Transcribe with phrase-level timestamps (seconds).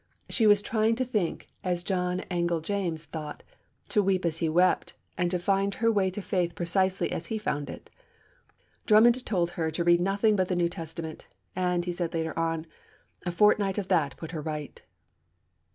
[0.29, 3.43] She was trying to think as John Angell James thought,
[3.89, 7.37] to weep as he wept, and to find her way to faith precisely as he
[7.37, 7.81] found his.
[8.87, 12.65] Drummond told her to read nothing but the New Testament, and, he said later on,
[13.27, 14.81] 'A fortnight of that put her right!'